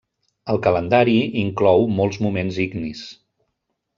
[0.53, 3.03] El calendari inclou molts moments ignis.